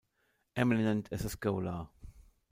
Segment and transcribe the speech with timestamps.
[0.55, 1.87] Eminent as a Scholar.